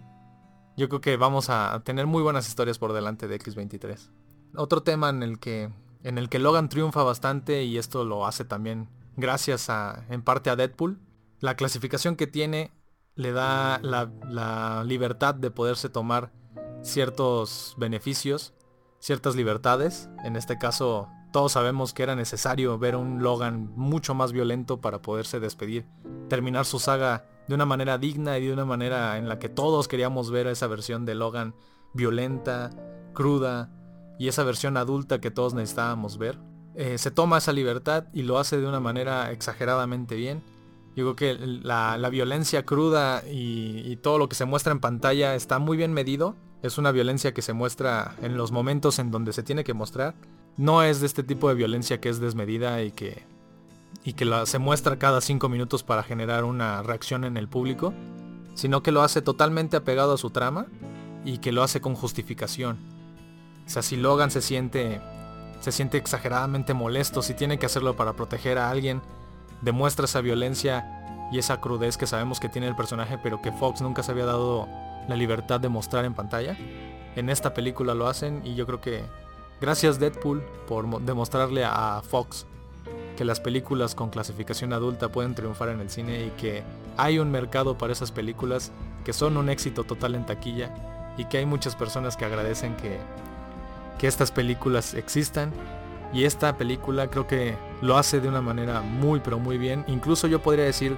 yo 0.77 0.89
creo 0.89 1.01
que 1.01 1.17
vamos 1.17 1.49
a 1.49 1.81
tener 1.85 2.07
muy 2.07 2.23
buenas 2.23 2.49
historias 2.49 2.79
por 2.79 2.93
delante 2.93 3.29
de 3.29 3.39
X23. 3.39 4.11
Otro 4.57 4.83
tema 4.83 5.11
en 5.11 5.23
el 5.23 5.39
que 5.39 5.71
en 6.03 6.19
el 6.19 6.29
que 6.29 6.39
Logan 6.39 6.69
triunfa 6.69 7.03
bastante 7.03 7.63
y 7.65 7.79
esto 7.79 8.05
lo 8.05 8.27
hace 8.27 8.45
también 8.45 8.89
gracias 9.17 9.69
a 9.69 10.07
en 10.09 10.23
parte 10.23 10.51
a 10.51 10.57
Deadpool. 10.57 10.99
La 11.41 11.57
clasificación 11.57 12.17
que 12.17 12.27
tiene 12.27 12.73
le 13.21 13.33
da 13.33 13.79
la, 13.83 14.83
libertad 14.85 15.35
de 15.35 15.51
poderse 15.51 15.89
tomar 15.89 16.33
ciertos 16.83 17.75
beneficios, 17.77 18.55
ciertas 18.99 19.37
libertades. 19.37 20.09
En 20.25 20.37
este 20.37 20.59
caso 20.59 21.09
todos 21.33 21.53
sabemos 21.53 21.93
que 21.93 22.03
era 22.03 22.17
necesario 22.17 22.79
ver 22.79 22.97
un 22.97 23.23
Logan 23.23 23.73
mucho 23.77 24.15
más 24.15 24.33
violento 24.33 24.81
para 24.81 25.03
poderse 25.03 25.39
despedir, 25.39 25.87
terminar 26.29 26.65
su 26.65 26.79
saga 26.79 27.27
de 27.47 27.55
una 27.55 27.67
manera 27.67 27.99
digna 27.99 28.39
y 28.39 28.47
de 28.47 28.53
una 28.53 28.65
manera 28.65 29.19
en 29.19 29.29
la 29.29 29.39
que 29.39 29.49
todos 29.49 29.87
queríamos 29.87 30.31
ver 30.31 30.47
esa 30.47 30.67
versión 30.67 31.05
de 31.05 31.15
Logan 31.15 31.55
violenta, 31.93 32.71
cruda, 33.13 33.71
y 34.19 34.29
esa 34.29 34.45
versión 34.45 34.77
adulta 34.77 35.21
que 35.21 35.31
todos 35.31 35.55
necesitábamos 35.55 36.19
ver. 36.19 36.39
Eh, 36.75 36.99
se 36.99 37.11
toma 37.11 37.39
esa 37.39 37.53
libertad 37.53 38.05
y 38.13 38.23
lo 38.23 38.39
hace 38.39 38.61
de 38.61 38.67
una 38.67 38.79
manera 38.79 39.31
exageradamente 39.33 40.15
bien. 40.15 40.43
Digo 40.97 41.15
que 41.15 41.35
la, 41.35 41.97
violencia 42.11 42.65
cruda 42.65 43.23
y, 43.31 43.97
todo 43.97 44.19
lo 44.19 44.29
que 44.29 44.35
se 44.35 44.45
muestra 44.45 44.73
en 44.73 44.81
pantalla 44.81 45.35
está 45.35 45.59
muy 45.59 45.77
bien 45.77 45.93
medido. 45.93 46.37
Es 46.63 46.79
una 46.79 46.93
violencia 46.93 47.33
que 47.33 47.43
se 47.43 47.53
muestra 47.53 48.17
en 48.23 48.37
los 48.37 48.53
momentos 48.53 48.99
en 48.99 49.11
donde 49.11 49.33
se 49.33 49.43
tiene 49.43 49.65
que 49.65 49.75
mostrar. 49.75 50.15
No 50.57 50.83
es 50.83 51.01
de 51.01 51.07
este 51.07 51.23
tipo 51.23 51.49
de 51.49 51.55
violencia 51.55 52.01
que 52.01 52.09
es 52.09 52.21
desmedida 52.21 52.83
y 52.83 52.91
que, 52.91 53.25
y 54.05 54.13
que 54.13 54.29
se 54.45 54.59
muestra 54.59 54.99
cada 54.99 55.21
cinco 55.21 55.49
minutos 55.49 55.83
para 55.83 56.03
generar 56.03 56.45
una 56.45 56.83
reacción 56.83 57.25
en 57.25 57.37
el 57.37 57.49
público. 57.49 57.95
Sino 58.55 58.83
que 58.83 58.93
lo 58.93 59.03
hace 59.03 59.23
totalmente 59.23 59.77
apegado 59.77 60.15
a 60.15 60.19
su 60.19 60.31
trama 60.31 60.67
y 61.25 61.39
que 61.39 61.53
lo 61.53 61.63
hace 61.63 61.81
con 61.81 61.95
justificación. 61.95 62.79
O 63.65 63.71
sea, 63.71 63.83
si 63.83 63.97
Logan 63.97 64.31
se 64.31 64.43
siente 64.43 65.01
se 65.61 65.73
siente 65.73 65.99
exageradamente 65.99 66.75
molesto 66.75 67.23
si 67.23 67.35
tiene 67.35 67.59
que 67.59 67.67
hacerlo 67.67 67.95
para 67.95 68.15
proteger 68.15 68.59
a 68.59 68.71
alguien, 68.71 69.03
demuestra 69.61 70.05
esa 70.05 70.21
violencia 70.21 71.29
y 71.33 71.39
esa 71.39 71.61
crudez 71.61 71.97
que 71.97 72.07
sabemos 72.07 72.41
que 72.41 72.49
tiene 72.49 72.69
el 72.69 72.77
personaje, 72.77 73.19
pero 73.19 73.41
que 73.41 73.53
Fox 73.53 73.81
nunca 73.83 74.03
se 74.03 74.13
había 74.13 74.27
dado 74.27 74.69
la 75.09 75.17
libertad 75.17 75.61
de 75.61 75.69
mostrar 75.69 76.05
en 76.05 76.15
pantalla. 76.15 76.57
En 77.17 77.31
esta 77.31 77.55
película 77.55 77.95
lo 77.95 78.07
hacen 78.07 78.43
y 78.45 78.55
yo 78.55 78.67
creo 78.67 78.81
que 78.81 79.03
gracias 79.61 79.99
Deadpool 79.99 80.43
por 80.67 81.01
demostrarle 81.03 81.65
a 81.65 82.03
Fox 82.05 82.47
que 83.17 83.25
las 83.25 83.41
películas 83.41 83.95
con 83.95 84.11
clasificación 84.11 84.73
adulta 84.73 85.11
pueden 85.11 85.35
triunfar 85.35 85.69
en 85.69 85.81
el 85.81 85.91
cine 85.91 86.25
y 86.25 86.31
que 86.31 86.63
hay 86.97 87.19
un 87.19 87.31
mercado 87.31 87.77
para 87.77 87.93
esas 87.93 88.13
películas 88.13 88.73
que 89.05 89.13
son 89.13 89.37
un 89.37 89.51
éxito 89.51 89.85
total 89.85 90.15
en 90.15 90.25
taquilla 90.27 90.73
y 91.17 91.27
que 91.27 91.39
hay 91.39 91.47
muchas 91.47 91.77
personas 91.77 92.17
que 92.17 92.25
agradecen 92.25 92.77
que, 92.77 92.99
que 93.99 94.07
estas 94.07 94.31
películas 94.31 94.95
existan 94.95 95.53
y 96.13 96.25
esta 96.25 96.57
película 96.57 97.09
creo 97.09 97.27
que 97.27 97.57
lo 97.81 97.97
hace 97.97 98.21
de 98.21 98.29
una 98.29 98.41
manera 98.41 98.81
muy 98.81 99.21
pero 99.21 99.39
muy 99.39 99.59
bien. 99.59 99.85
Incluso 99.87 100.27
yo 100.27 100.41
podría 100.41 100.65
decir 100.65 100.97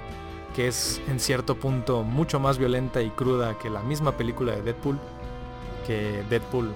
que 0.55 0.67
es 0.67 1.01
en 1.07 1.19
cierto 1.19 1.55
punto 1.55 2.03
mucho 2.03 2.39
más 2.39 2.57
violenta 2.57 3.01
y 3.01 3.09
cruda 3.09 3.57
que 3.57 3.69
la 3.69 3.81
misma 3.81 4.17
película 4.17 4.53
de 4.53 4.61
Deadpool. 4.61 4.99
Que 5.85 6.23
Deadpool 6.29 6.73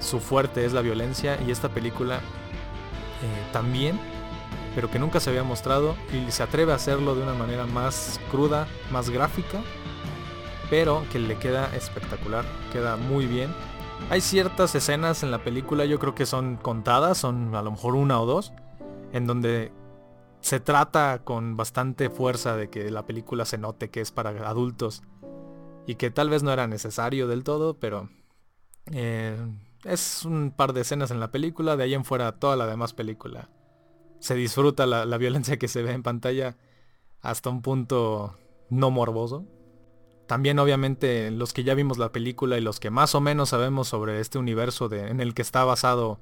su 0.00 0.20
fuerte 0.20 0.64
es 0.64 0.72
la 0.72 0.82
violencia 0.82 1.38
y 1.46 1.50
esta 1.50 1.68
película 1.68 2.16
eh, 2.16 3.52
también, 3.52 3.98
pero 4.74 4.90
que 4.90 4.98
nunca 4.98 5.20
se 5.20 5.30
había 5.30 5.42
mostrado 5.42 5.96
y 6.12 6.30
se 6.30 6.42
atreve 6.42 6.72
a 6.72 6.76
hacerlo 6.76 7.14
de 7.14 7.22
una 7.22 7.34
manera 7.34 7.66
más 7.66 8.20
cruda, 8.30 8.66
más 8.90 9.10
gráfica, 9.10 9.60
pero 10.70 11.04
que 11.10 11.18
le 11.18 11.36
queda 11.36 11.74
espectacular, 11.74 12.44
queda 12.72 12.96
muy 12.96 13.26
bien. 13.26 13.54
Hay 14.08 14.20
ciertas 14.20 14.74
escenas 14.74 15.22
en 15.22 15.30
la 15.30 15.42
película, 15.42 15.84
yo 15.84 15.98
creo 15.98 16.14
que 16.14 16.26
son 16.26 16.56
contadas, 16.56 17.18
son 17.18 17.54
a 17.54 17.62
lo 17.62 17.72
mejor 17.72 17.96
una 17.96 18.20
o 18.20 18.26
dos, 18.26 18.52
en 19.12 19.26
donde 19.26 19.72
se 20.40 20.60
trata 20.60 21.22
con 21.24 21.56
bastante 21.56 22.08
fuerza 22.08 22.56
de 22.56 22.70
que 22.70 22.90
la 22.90 23.04
película 23.04 23.44
se 23.44 23.58
note 23.58 23.90
que 23.90 24.00
es 24.00 24.12
para 24.12 24.30
adultos 24.48 25.02
y 25.86 25.96
que 25.96 26.10
tal 26.10 26.30
vez 26.30 26.44
no 26.44 26.52
era 26.52 26.68
necesario 26.68 27.26
del 27.26 27.42
todo, 27.42 27.78
pero 27.80 28.08
eh, 28.92 29.36
es 29.84 30.24
un 30.24 30.52
par 30.52 30.72
de 30.72 30.82
escenas 30.82 31.10
en 31.10 31.18
la 31.18 31.32
película, 31.32 31.76
de 31.76 31.84
ahí 31.84 31.94
en 31.94 32.04
fuera 32.04 32.38
toda 32.38 32.54
la 32.54 32.66
demás 32.66 32.92
película. 32.92 33.50
Se 34.20 34.34
disfruta 34.34 34.86
la, 34.86 35.04
la 35.04 35.18
violencia 35.18 35.56
que 35.58 35.68
se 35.68 35.82
ve 35.82 35.92
en 35.92 36.02
pantalla 36.02 36.56
hasta 37.22 37.50
un 37.50 37.62
punto 37.62 38.38
no 38.70 38.90
morboso. 38.90 39.44
También 40.26 40.58
obviamente 40.58 41.30
los 41.30 41.52
que 41.52 41.64
ya 41.64 41.74
vimos 41.74 41.98
la 41.98 42.12
película 42.12 42.58
y 42.58 42.60
los 42.60 42.80
que 42.80 42.90
más 42.90 43.14
o 43.14 43.20
menos 43.20 43.50
sabemos 43.50 43.88
sobre 43.88 44.20
este 44.20 44.38
universo 44.38 44.88
de, 44.88 45.08
en 45.08 45.20
el 45.20 45.34
que 45.34 45.42
está 45.42 45.64
basado 45.64 46.18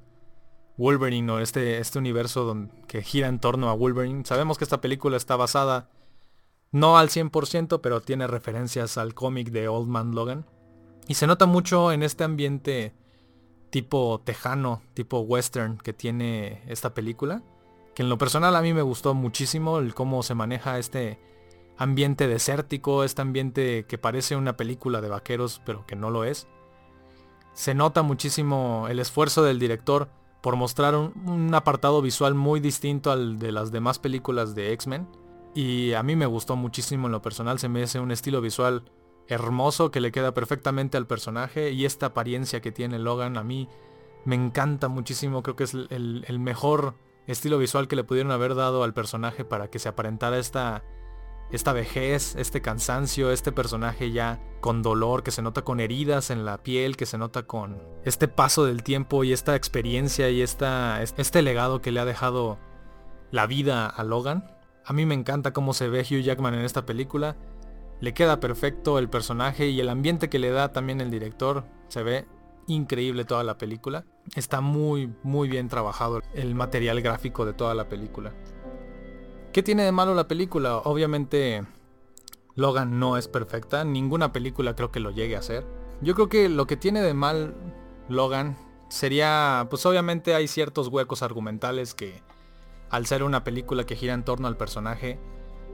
Wolverine 0.77 1.31
o 1.31 1.39
este, 1.39 1.79
este 1.79 1.97
universo 1.97 2.55
que 2.87 3.01
gira 3.01 3.27
en 3.27 3.39
torno 3.39 3.69
a 3.69 3.73
Wolverine, 3.73 4.25
sabemos 4.25 4.57
que 4.57 4.63
esta 4.63 4.81
película 4.81 5.17
está 5.17 5.35
basada 5.35 5.89
no 6.71 6.97
al 6.97 7.09
100%, 7.09 7.79
pero 7.81 8.01
tiene 8.01 8.27
referencias 8.27 8.97
al 8.97 9.13
cómic 9.13 9.49
de 9.51 9.69
Old 9.69 9.87
Man 9.87 10.13
Logan. 10.13 10.45
Y 11.07 11.13
se 11.13 11.25
nota 11.25 11.45
mucho 11.45 11.91
en 11.91 12.03
este 12.03 12.25
ambiente 12.25 12.93
tipo 13.69 14.21
tejano, 14.23 14.81
tipo 14.93 15.19
western 15.19 15.77
que 15.77 15.93
tiene 15.93 16.63
esta 16.67 16.93
película. 16.93 17.43
Que 17.93 18.03
en 18.03 18.09
lo 18.09 18.17
personal 18.17 18.55
a 18.55 18.61
mí 18.61 18.73
me 18.73 18.81
gustó 18.81 19.13
muchísimo 19.13 19.79
el 19.79 19.93
cómo 19.93 20.21
se 20.21 20.35
maneja 20.35 20.77
este 20.77 21.17
ambiente 21.77 22.27
desértico, 22.27 23.03
este 23.03 23.21
ambiente 23.21 23.85
que 23.87 23.97
parece 23.97 24.35
una 24.35 24.57
película 24.57 25.01
de 25.01 25.09
vaqueros, 25.09 25.61
pero 25.65 25.85
que 25.85 25.95
no 25.95 26.09
lo 26.09 26.23
es. 26.23 26.47
Se 27.53 27.73
nota 27.73 28.01
muchísimo 28.01 28.87
el 28.89 28.99
esfuerzo 28.99 29.43
del 29.43 29.59
director 29.59 30.09
por 30.41 30.55
mostrar 30.55 30.95
un, 30.95 31.53
apartado 31.55 32.01
visual 32.01 32.35
muy 32.35 32.59
distinto 32.59 33.11
al 33.11 33.39
de 33.39 33.51
las 33.51 33.71
demás 33.71 33.97
películas 33.97 34.53
de 34.53 34.73
X-Men. 34.73 35.07
Y 35.53 35.93
a 35.93 36.03
mí 36.03 36.15
me 36.15 36.25
gustó 36.25 36.55
muchísimo 36.55 37.07
en 37.07 37.13
lo 37.13 37.21
personal, 37.21 37.59
se 37.59 37.69
me 37.69 37.81
hace 37.81 37.99
un 37.99 38.11
estilo 38.11 38.41
visual 38.41 38.83
hermoso 39.27 39.89
que 39.89 40.01
le 40.01 40.11
queda 40.11 40.33
perfectamente 40.33 40.97
al 40.97 41.07
personaje 41.07 41.71
y 41.71 41.85
esta 41.85 42.07
apariencia 42.07 42.61
que 42.61 42.71
tiene 42.71 42.99
Logan 42.99 43.37
a 43.37 43.43
mí 43.43 43.67
me 44.25 44.35
encanta 44.35 44.87
muchísimo, 44.87 45.43
creo 45.43 45.55
que 45.55 45.63
es 45.63 45.73
el, 45.73 46.39
mejor 46.39 46.95
estilo 47.27 47.57
visual 47.57 47.87
que 47.87 47.95
le 47.95 48.03
pudieron 48.03 48.31
haber 48.31 48.55
dado 48.55 48.83
al 48.83 48.93
personaje 48.93 49.45
para 49.45 49.69
que 49.69 49.79
se 49.79 49.89
aparentara 49.89 50.37
esta 50.37 50.83
esta 51.51 51.73
vejez, 51.73 52.35
este 52.35 52.61
cansancio, 52.61 53.31
este 53.31 53.51
personaje 53.51 54.11
ya 54.11 54.41
con 54.61 54.81
dolor, 54.81 55.23
que 55.23 55.31
se 55.31 55.41
nota 55.41 55.61
con 55.61 55.79
heridas 55.79 56.29
en 56.31 56.45
la 56.45 56.63
piel, 56.63 56.97
que 56.97 57.05
se 57.05 57.17
nota 57.17 57.43
con 57.43 57.81
este 58.03 58.27
paso 58.27 58.65
del 58.65 58.83
tiempo 58.83 59.23
y 59.23 59.31
esta 59.31 59.55
experiencia 59.55 60.29
y 60.29 60.41
esta, 60.41 61.01
este 61.01 61.41
legado 61.41 61.81
que 61.81 61.91
le 61.91 61.99
ha 61.99 62.05
dejado 62.05 62.57
la 63.31 63.45
vida 63.47 63.85
a 63.87 64.03
Logan. 64.03 64.51
A 64.85 64.93
mí 64.93 65.05
me 65.05 65.15
encanta 65.15 65.53
cómo 65.53 65.73
se 65.73 65.87
ve 65.87 66.01
Hugh 66.01 66.23
Jackman 66.23 66.53
en 66.55 66.61
esta 66.61 66.85
película. 66.85 67.35
Le 68.01 68.13
queda 68.13 68.39
perfecto 68.39 68.99
el 68.99 69.09
personaje 69.09 69.67
y 69.67 69.79
el 69.79 69.89
ambiente 69.89 70.29
que 70.29 70.39
le 70.39 70.51
da 70.51 70.71
también 70.71 71.01
el 71.01 71.11
director. 71.11 71.65
Se 71.87 72.03
ve 72.03 72.27
increíble 72.67 73.25
toda 73.25 73.43
la 73.43 73.57
película. 73.57 74.05
Está 74.35 74.61
muy, 74.61 75.13
muy 75.23 75.47
bien 75.47 75.69
trabajado 75.69 76.21
el 76.33 76.55
material 76.55 77.01
gráfico 77.01 77.45
de 77.45 77.53
toda 77.53 77.73
la 77.75 77.87
película. 77.87 78.33
¿Qué 79.55 79.63
tiene 79.63 79.83
de 79.83 79.93
malo 79.93 80.15
la 80.15 80.27
película? 80.27 80.79
Obviamente 80.79 81.65
Logan 82.55 82.99
no 82.99 83.15
es 83.15 83.29
perfecta, 83.29 83.85
ninguna 83.85 84.33
película 84.33 84.75
creo 84.75 84.91
que 84.91 84.99
lo 84.99 85.11
llegue 85.11 85.37
a 85.37 85.41
ser. 85.41 85.65
Yo 86.01 86.13
creo 86.13 86.27
que 86.27 86.49
lo 86.49 86.67
que 86.67 86.75
tiene 86.75 87.01
de 87.01 87.13
mal 87.13 87.55
Logan 88.09 88.57
sería, 88.89 89.65
pues 89.69 89.85
obviamente 89.85 90.35
hay 90.35 90.49
ciertos 90.49 90.89
huecos 90.89 91.21
argumentales 91.21 91.93
que 91.93 92.21
al 92.89 93.05
ser 93.05 93.23
una 93.23 93.45
película 93.45 93.85
que 93.85 93.95
gira 93.95 94.13
en 94.13 94.25
torno 94.25 94.49
al 94.49 94.57
personaje, 94.57 95.21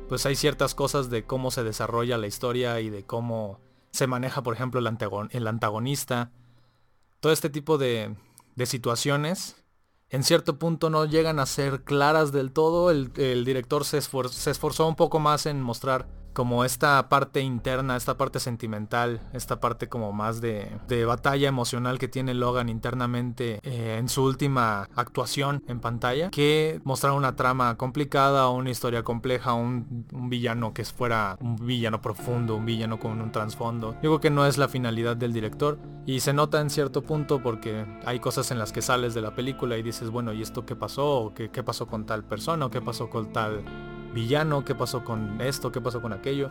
pues 0.08 0.28
hay 0.28 0.36
ciertas 0.36 0.76
cosas 0.76 1.10
de 1.10 1.26
cómo 1.26 1.50
se 1.50 1.64
desarrolla 1.64 2.20
la 2.20 2.28
historia 2.28 2.80
y 2.82 2.92
de 2.92 3.04
cómo 3.04 3.62
se 3.90 4.06
maneja, 4.06 4.44
por 4.44 4.54
ejemplo, 4.54 4.80
el, 4.80 5.48
antagonista. 5.48 6.32
Todo 7.20 7.32
este 7.32 7.50
tipo 7.50 7.80
de, 7.80 8.16
de 8.56 8.66
situaciones 8.68 9.61
en 10.12 10.24
cierto 10.24 10.60
punto 10.60 10.89
no 10.89 11.06
llegan 11.06 11.39
a 11.39 11.46
ser 11.46 11.84
claras 11.84 12.34
del 12.34 12.51
todo. 12.51 12.91
El, 12.91 13.46
director 13.46 13.86
se, 13.86 13.98
esforzó 13.98 14.88
un 14.88 14.96
poco 14.96 15.20
más 15.20 15.46
en 15.46 15.62
mostrar 15.62 16.06
como 16.34 16.66
esta 16.66 17.10
parte 17.10 17.42
interna, 17.42 17.96
esta 17.96 18.18
parte 18.18 18.40
sentimental, 18.40 19.22
esta 19.34 19.60
parte 19.60 19.90
como 19.90 20.12
más 20.14 20.42
de, 20.42 20.70
batalla 21.06 21.48
emocional 21.48 21.98
que 21.98 22.08
tiene 22.08 22.34
Logan 22.34 22.70
internamente 22.70 23.60
eh, 23.64 23.98
en 23.98 24.08
su 24.08 24.24
última 24.24 24.88
actuación 24.96 25.64
en 25.68 25.80
pantalla, 25.80 26.30
que 26.30 26.80
mostrar 26.84 27.14
una 27.14 27.36
trama 27.36 27.76
complicada 27.76 28.12
una 28.50 28.70
historia 28.70 29.04
compleja, 29.04 29.54
un, 29.54 30.06
villano 30.12 30.74
que 30.74 30.86
fuera 30.86 31.38
un 31.42 31.56
villano 31.56 32.02
profundo, 32.02 32.56
un 32.56 32.66
villano 32.66 33.00
con 33.00 33.20
un 33.22 33.32
trasfondo. 33.32 33.96
Digo 34.02 34.20
que 34.20 34.30
no 34.30 34.46
es 34.46 34.58
la 34.58 34.68
finalidad 34.68 35.18
del 35.18 35.34
director 35.34 35.80
y 36.06 36.20
se 36.20 36.34
nota 36.34 36.62
en 36.62 36.70
cierto 36.70 37.02
punto 37.02 37.42
porque 37.42 37.86
hay 38.06 38.20
cosas 38.20 38.52
en 38.52 38.60
las 38.60 38.72
que 38.72 38.82
sales 38.82 39.14
de 39.14 39.22
la 39.22 39.36
película 39.36 39.78
y 39.78 39.84
dices, 39.84 40.10
bueno, 40.10 40.34
¿y 40.34 40.42
esto 40.42 40.66
qué 40.66 40.76
pasó? 40.76 41.34
¿Qué, 41.36 41.50
pasó 41.64 41.88
con 41.88 42.06
tal 42.06 42.24
persona? 42.24 42.66
¿O 42.66 42.72
qué 42.72 42.82
pasó 42.82 43.10
con 43.10 43.32
tal 43.32 43.64
villano, 44.13 44.65
qué 44.65 44.75
pasó 44.75 45.03
con 45.03 45.39
esto, 45.41 45.72
qué 45.72 45.82
pasó 45.82 46.01
con 46.01 46.13
aquello. 46.13 46.50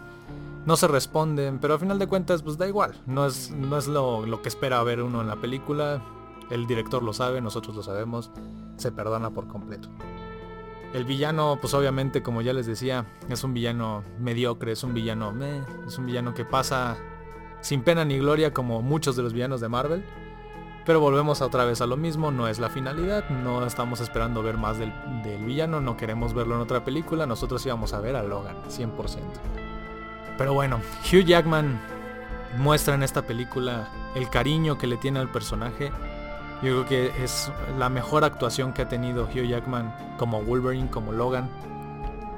No 0.67 0.77
se 0.77 0.89
responden, 0.89 1.59
pero 1.59 1.75
al 1.75 1.81
final 1.81 1.99
de 1.99 2.07
cuentas 2.07 2.43
pues 2.43 2.59
da 2.59 2.69
igual. 2.69 2.95
No 3.07 3.27
es, 3.27 3.51
no 3.51 3.79
es 3.79 3.89
lo, 3.89 4.27
lo 4.27 4.43
que 4.43 4.49
espera 4.49 4.83
ver 4.83 5.03
uno 5.03 5.21
en 5.21 5.27
la 5.27 5.37
película. 5.37 6.03
El 6.51 6.67
director 6.67 7.03
lo 7.03 7.13
sabe, 7.13 7.41
nosotros 7.41 7.77
lo 7.77 7.83
sabemos. 7.83 8.31
Se 8.77 8.93
perdona 8.93 9.31
por 9.31 9.47
completo. 9.47 9.89
El 10.93 11.05
villano, 11.05 11.59
pues 11.61 11.73
obviamente, 11.73 12.23
como 12.23 12.43
ya 12.43 12.53
les 12.53 12.67
decía, 12.67 13.07
es 13.29 13.45
un 13.45 13.55
villano 13.55 14.03
mediocre, 14.19 14.73
es 14.73 14.83
un 14.83 14.93
villano 14.93 15.31
meh, 15.31 15.63
es 15.87 15.97
un 15.99 16.07
villano 16.07 16.35
que 16.35 16.45
pasa 16.45 16.97
sin 17.61 17.83
pena 17.83 18.05
ni 18.05 18.19
gloria 18.19 18.53
como 18.53 18.83
muchos 18.83 19.15
de 19.15 19.23
los 19.23 19.33
villanos 19.33 19.61
de 19.61 19.69
Marvel. 19.69 20.05
Pero 20.85 21.01
volvemos 21.01 21.43
otra 21.43 21.65
vez 21.65 21.81
a 21.83 21.87
lo 21.87 21.97
mismo, 21.97 22.31
no 22.31 22.49
es 22.49 22.59
la 22.59 22.71
finalidad, 22.71 23.29
no 23.29 23.67
estamos 23.67 24.01
esperando 24.01 24.43
ver 24.43 24.57
más 24.57 24.79
del, 24.79 24.93
villano, 25.45 25.81
no 25.81 25.97
queremos 25.97 26.33
verlo 26.33 26.55
en 26.55 26.63
otra 26.63 26.85
película, 26.85 27.27
nosotros 27.27 27.65
íbamos 27.67 27.93
a 27.93 28.01
ver 28.01 28.17
a 28.17 28.23
Logan, 28.23 28.57
100%. 28.69 29.19
Pero 30.39 30.55
bueno, 30.55 30.81
Hugh 31.05 31.25
Jackman 31.25 31.79
muestra 32.57 32.95
en 32.95 33.03
esta 33.03 33.23
película 33.23 33.89
el 34.15 34.31
cariño 34.31 34.79
que 34.79 34.87
le 34.87 34.97
tiene 34.97 35.21
al 35.21 35.31
personaje. 35.31 35.93
Yo 36.63 36.85
creo 36.85 36.87
que 36.87 37.25
es 37.25 37.53
la 37.79 37.91
mejor 37.91 38.25
actuación 38.25 38.73
que 38.73 38.83
ha 38.83 38.89
tenido 38.89 39.25
Hugh 39.25 39.47
Jackman 39.47 39.95
como 40.19 40.43
Wolverine, 40.43 40.89
como 40.89 41.13
Logan. 41.13 41.51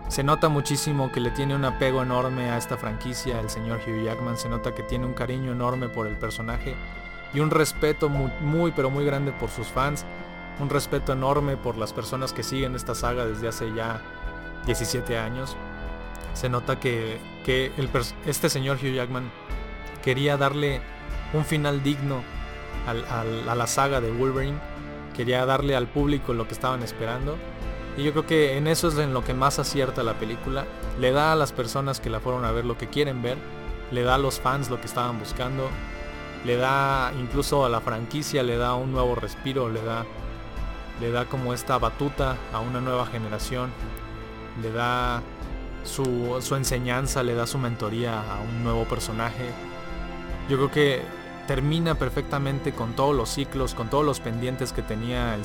Se 0.09 0.25
nota 0.25 0.49
muchísimo 0.49 1.11
que 1.13 1.21
le 1.21 1.31
tiene 1.31 1.55
un 1.55 1.65
apego 1.65 2.03
enorme 2.03 2.51
a 2.51 2.59
esta 2.59 2.77
franquicia, 2.77 3.41
el 3.41 3.49
señor 3.49 3.81
Hugh 3.87 4.05
Jackman. 4.05 4.37
Se 4.37 4.49
nota 4.49 4.75
que 4.75 4.83
tiene 4.83 5.07
un 5.07 5.15
cariño 5.15 5.53
enorme 5.53 5.89
por 5.89 6.07
el 6.07 6.17
personaje 6.17 6.75
y 7.35 7.41
un 7.41 7.51
respeto 7.51 8.09
muy, 8.09 8.73
pero 8.73 8.91
muy 8.91 9.05
grande 9.05 9.33
por 9.33 9.51
sus 9.51 9.69
fans, 9.69 10.05
un 10.61 10.69
respeto 10.69 11.13
enorme 11.13 11.57
por 11.57 11.77
las 11.77 11.93
personas 11.93 12.33
que 12.33 12.43
siguen 12.43 12.75
esta 12.75 12.95
saga 12.95 13.25
desde 13.25 13.49
hace 13.49 13.73
ya 13.75 14.01
17 14.67 15.19
años. 15.19 15.57
Se 16.35 16.49
nota 16.49 16.79
que, 16.79 17.19
que 17.45 17.73
este 18.27 18.49
señor 18.49 18.77
Hugh 18.77 18.95
Jackman 18.95 19.31
quería 20.03 20.37
darle 20.37 20.81
un 21.33 21.45
final 21.45 21.83
digno 21.83 22.23
a 22.87 23.55
la 23.55 23.67
saga 23.67 24.01
de 24.01 24.11
Wolverine 24.11 24.59
quería 25.13 25.47
darle 25.47 25.77
al 25.77 25.87
público 25.87 26.33
lo 26.33 26.47
que 26.47 26.55
estaban 26.55 26.83
esperando. 26.83 27.37
Y 27.97 28.03
yo 28.03 28.13
creo 28.13 28.27
que 28.27 28.57
en 28.57 28.67
eso 28.67 28.89
es 28.89 28.99
en 28.99 29.13
lo 29.13 29.23
que 29.23 29.35
más 29.35 29.59
acierta 29.59 30.03
la 30.03 30.15
película. 30.15 30.65
Le 30.99 31.13
da 31.13 31.33
a 31.33 31.37
las 31.37 31.53
personas 31.53 32.01
que 32.01 32.11
la 32.11 32.21
fueron 32.21 32.45
a 32.45 32.53
ver 32.53 32.65
lo 32.65 32.79
que 32.79 32.89
quieren 32.89 33.23
ver. 33.23 33.37
Le 33.91 34.03
da 34.03 34.15
a 34.15 34.19
los 34.19 34.41
fans 34.41 34.71
lo 34.71 34.81
que 34.81 34.87
estaban 34.87 35.19
buscando. 35.19 35.69
Le 36.45 36.57
da 36.57 37.13
incluso 37.19 37.65
a 37.65 37.69
la 37.69 37.81
franquicia, 37.81 38.43
le 38.43 38.57
da 38.57 38.75
un 38.75 38.93
nuevo 38.93 39.15
respiro, 39.15 39.69
le 39.69 39.83
da, 39.83 40.05
le 41.01 41.11
da 41.11 41.27
como 41.27 41.55
esta 41.55 41.79
batuta 41.79 42.37
a 42.53 42.61
una 42.61 42.81
nueva 42.81 43.07
generación. 43.07 43.71
Le 44.61 44.73
da 44.73 45.23
su, 45.85 46.39
su 46.41 46.57
enseñanza, 46.57 47.23
le 47.23 47.35
da 47.35 47.47
su 47.47 47.59
mentoría 47.59 48.21
a 48.21 48.41
un 48.41 48.65
nuevo 48.65 48.85
personaje. 48.85 49.51
Yo 50.49 50.57
creo 50.57 50.71
que 50.71 51.03
termina 51.47 51.97
perfectamente 51.97 52.73
con 52.73 52.95
todos 52.95 53.15
los 53.15 53.29
ciclos, 53.29 53.75
con 53.75 53.91
todos 53.91 54.05
los 54.05 54.21
pendientes 54.21 54.73
que 54.73 54.83
tenía 54.83 55.35
el, 55.35 55.43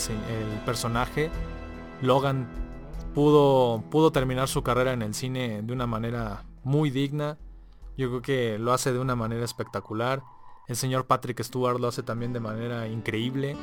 personaje. 0.65 1.29
Logan 2.01 2.47
pudo, 3.13 3.83
pudo 3.89 4.11
terminar 4.11 4.47
su 4.47 4.63
carrera 4.63 4.93
en 4.93 5.01
el 5.01 5.13
cine 5.13 5.61
de 5.63 5.73
una 5.73 5.87
manera 5.87 6.43
muy 6.63 6.89
digna. 6.89 7.37
Yo 7.97 8.09
creo 8.09 8.21
que 8.21 8.59
lo 8.59 8.73
hace 8.73 8.93
de 8.93 8.99
una 8.99 9.15
manera 9.15 9.43
espectacular. 9.43 10.21
El 10.67 10.75
señor 10.75 11.05
Patrick 11.05 11.41
Stewart 11.41 11.79
lo 11.79 11.87
hace 11.87 12.03
también 12.03 12.33
de 12.33 12.41
manera 12.41 12.87
increíble. 12.87 13.55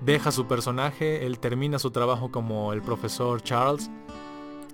Deja 0.00 0.32
su 0.32 0.46
personaje, 0.46 1.24
él 1.24 1.38
termina 1.38 1.78
su 1.78 1.92
trabajo 1.92 2.30
como 2.32 2.72
el 2.72 2.82
profesor 2.82 3.40
Charles 3.42 3.90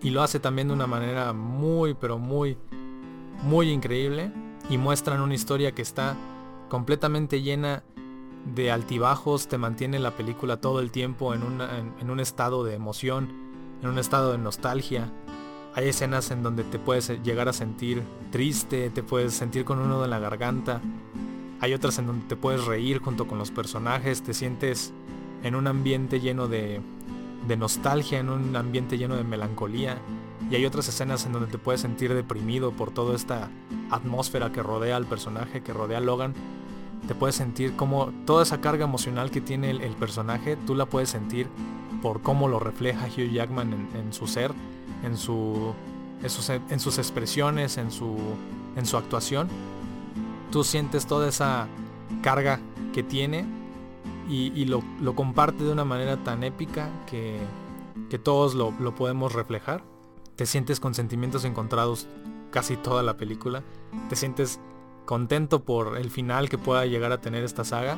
y 0.02 0.10
lo 0.10 0.22
hace 0.22 0.40
también 0.40 0.68
de 0.68 0.74
una 0.74 0.86
manera 0.86 1.32
muy 1.32 1.94
pero 1.94 2.18
muy 2.18 2.58
muy 3.42 3.70
increíble 3.70 4.32
y 4.70 4.78
muestran 4.78 5.20
una 5.20 5.34
historia 5.34 5.72
que 5.72 5.82
está 5.82 6.16
completamente 6.68 7.42
llena 7.42 7.84
de 8.54 8.70
altibajos, 8.70 9.48
te 9.48 9.58
mantiene 9.58 9.98
la 9.98 10.12
película 10.12 10.60
todo 10.60 10.80
el 10.80 10.90
tiempo 10.90 11.34
en, 11.34 11.42
en, 12.00 12.10
un 12.10 12.20
estado 12.20 12.64
de 12.64 12.74
emoción, 12.74 13.28
en 13.82 13.88
un 13.88 13.98
estado 13.98 14.32
de 14.32 14.38
nostalgia. 14.38 15.12
Hay 15.74 15.88
escenas 15.88 16.30
en 16.30 16.42
donde 16.42 16.64
te 16.64 16.78
puedes 16.78 17.08
llegar 17.22 17.48
a 17.48 17.52
sentir 17.52 18.02
triste, 18.30 18.90
te 18.90 19.02
puedes 19.02 19.32
sentir 19.32 19.64
con 19.64 19.78
un 19.78 19.88
nudo 19.88 20.04
en 20.04 20.10
la 20.10 20.18
garganta. 20.18 20.80
Hay 21.60 21.72
otras 21.72 21.98
en 21.98 22.06
donde 22.06 22.26
te 22.26 22.36
puedes 22.36 22.64
reír 22.64 22.98
junto 22.98 23.26
con 23.26 23.38
los 23.38 23.50
personajes, 23.50 24.22
te 24.22 24.34
sientes 24.34 24.92
en 25.42 25.54
un 25.54 25.66
ambiente 25.66 26.20
lleno 26.20 26.46
de, 26.46 26.80
de 27.46 27.56
nostalgia, 27.56 28.18
en 28.18 28.28
un 28.28 28.54
ambiente 28.56 28.98
lleno 28.98 29.16
de 29.16 29.24
melancolía. 29.24 29.98
Y 30.50 30.56
hay 30.56 30.66
otras 30.66 30.88
escenas 30.88 31.24
en 31.24 31.32
donde 31.32 31.48
te 31.48 31.58
puedes 31.58 31.80
sentir 31.80 32.12
deprimido 32.12 32.72
por 32.72 32.90
toda 32.90 33.16
esta 33.16 33.48
atmósfera 33.90 34.52
que 34.52 34.62
rodea 34.62 34.96
al 34.96 35.06
personaje, 35.06 35.62
que 35.62 35.72
rodea 35.72 35.98
a 35.98 36.00
Logan. 36.02 36.34
Te 37.06 37.14
puedes 37.14 37.36
sentir 37.36 37.74
como 37.76 38.12
toda 38.26 38.42
esa 38.42 38.60
carga 38.60 38.84
emocional 38.84 39.30
que 39.30 39.40
tiene 39.40 39.70
el, 39.70 39.94
personaje, 39.96 40.56
tú 40.66 40.74
la 40.74 40.86
puedes 40.86 41.08
sentir 41.08 41.48
por 42.02 42.20
cómo 42.20 42.48
lo 42.48 42.58
refleja 42.58 43.06
Hugh 43.06 43.30
Jackman 43.30 43.88
en, 43.94 44.12
su 44.12 44.26
ser, 44.26 44.52
en, 45.04 45.16
su, 45.16 45.72
en, 46.22 46.80
sus, 46.80 46.98
expresiones, 46.98 47.78
en 47.78 47.90
su, 47.90 48.16
en 48.76 48.84
su 48.84 48.96
actuación. 48.96 49.48
Tú 50.50 50.64
sientes 50.64 51.06
toda 51.06 51.28
esa 51.28 51.68
carga 52.20 52.60
que 52.92 53.02
tiene 53.02 53.46
y, 54.28 54.64
lo, 54.66 54.82
comparte 55.14 55.64
de 55.64 55.72
una 55.72 55.84
manera 55.84 56.16
tan 56.22 56.42
épica 56.42 56.90
que, 57.06 57.40
todos 58.22 58.54
lo, 58.54 58.94
podemos 58.94 59.32
reflejar. 59.32 59.82
Te 60.36 60.44
sientes 60.44 60.80
con 60.80 60.94
sentimientos 60.94 61.44
encontrados 61.44 62.08
casi 62.50 62.76
toda 62.76 63.02
la 63.02 63.16
película. 63.16 63.62
Te 64.08 64.16
sientes 64.16 64.60
contento 65.04 65.64
por 65.64 65.98
el 65.98 66.10
final 66.10 66.48
que 66.48 66.58
pueda 66.58 66.84
llegar 66.86 67.12
a 67.12 67.20
tener 67.20 67.44
esta 67.44 67.64
saga 67.64 67.96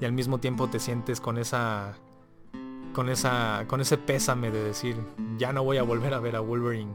y 0.00 0.04
al 0.04 0.12
mismo 0.12 0.38
tiempo 0.38 0.68
te 0.68 0.80
sientes 0.80 1.20
con 1.20 1.38
esa 1.38 1.96
con 2.96 3.10
esa 3.10 3.66
con 3.68 3.82
ese 3.82 3.98
pésame 3.98 4.50
de 4.50 4.64
decir 4.64 4.96
ya 5.36 5.52
no 5.52 5.62
voy 5.62 5.76
a 5.76 5.82
volver 5.82 6.14
a 6.14 6.18
ver 6.18 6.34
a 6.34 6.40
Wolverine 6.40 6.94